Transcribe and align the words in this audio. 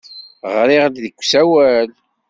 Ɣriɣ-d 0.55 0.95
deg 1.03 1.15
usawal. 1.21 1.89